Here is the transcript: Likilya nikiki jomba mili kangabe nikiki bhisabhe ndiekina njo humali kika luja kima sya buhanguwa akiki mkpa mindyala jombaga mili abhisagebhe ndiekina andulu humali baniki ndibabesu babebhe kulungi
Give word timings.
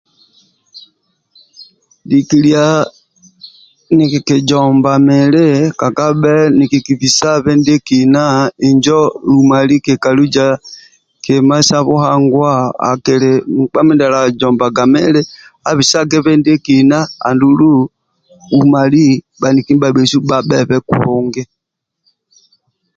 Likilya 2.09 2.65
nikiki 3.97 4.35
jomba 4.49 4.91
mili 5.07 5.45
kangabe 5.79 6.35
nikiki 6.57 6.93
bhisabhe 6.99 7.51
ndiekina 7.59 8.23
njo 8.75 8.99
humali 9.33 9.75
kika 9.85 10.09
luja 10.17 10.47
kima 11.23 11.57
sya 11.67 11.79
buhanguwa 11.87 12.53
akiki 12.89 13.31
mkpa 13.61 13.79
mindyala 13.85 14.19
jombaga 14.39 14.83
mili 14.93 15.21
abhisagebhe 15.69 16.33
ndiekina 16.39 16.97
andulu 17.27 17.71
humali 18.53 19.05
baniki 19.41 19.71
ndibabesu 19.73 20.17
babebhe 20.29 20.77
kulungi 20.87 21.43